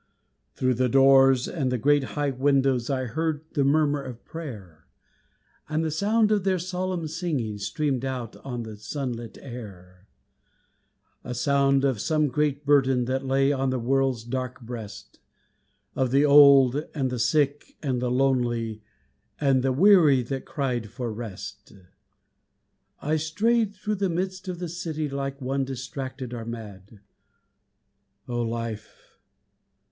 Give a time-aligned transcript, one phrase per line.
[0.55, 4.87] Through the doors and the great high windows I heard the murmur of prayer,
[5.69, 10.07] And the sound of their solemn singing Streamed out on the sunlit air;
[11.23, 15.19] A sound of some great burden That lay on the world's dark breast,
[15.95, 18.81] Of the old, and the sick, and the lonely,
[19.39, 21.73] And the weary that cried for rest.
[23.03, 27.01] I strayed through the midst of the city Like one distracted or mad.
[28.27, 29.19] "Oh, Life!